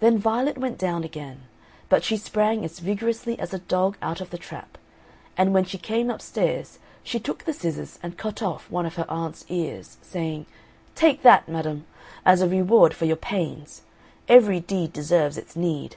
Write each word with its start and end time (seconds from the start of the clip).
Then 0.00 0.18
Violet 0.18 0.58
went 0.58 0.76
down 0.76 1.04
again, 1.04 1.44
but 1.88 2.04
she 2.04 2.18
sprang 2.18 2.66
as 2.66 2.80
vigorously 2.80 3.38
as 3.38 3.54
a 3.54 3.60
dog 3.60 3.96
out 4.02 4.20
of 4.20 4.28
the 4.28 4.36
trap, 4.36 4.76
and 5.38 5.54
when 5.54 5.64
she 5.64 5.78
came 5.78 6.10
upstairs 6.10 6.78
she 7.02 7.18
took 7.18 7.44
the 7.44 7.54
scissors 7.54 7.98
and 8.02 8.18
cut 8.18 8.42
off 8.42 8.70
one 8.70 8.84
of 8.84 8.96
her 8.96 9.06
aunt's 9.10 9.46
ears, 9.48 9.96
saying, 10.02 10.44
"Take 10.94 11.22
that, 11.22 11.48
madam, 11.48 11.86
as 12.26 12.42
a 12.42 12.46
reward 12.46 12.92
for 12.92 13.06
your 13.06 13.16
pains 13.16 13.84
every 14.28 14.60
deed 14.60 14.92
deserves 14.92 15.38
its 15.38 15.56
need. 15.56 15.96